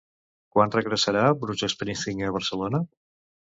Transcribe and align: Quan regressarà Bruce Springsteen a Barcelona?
Quan 0.55 0.73
regressarà 0.75 1.27
Bruce 1.45 1.71
Springsteen 1.77 2.27
a 2.31 2.35
Barcelona? 2.41 2.85